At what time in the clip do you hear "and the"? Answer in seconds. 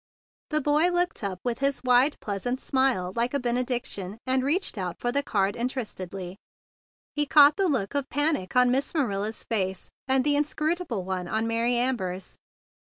10.07-10.35